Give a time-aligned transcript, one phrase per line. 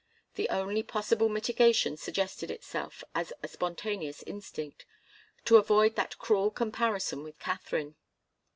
[0.33, 4.83] The only possible mitigation suggested itself as a spontaneous instinct
[5.45, 7.93] to avoid that cruel comparison with Katharine.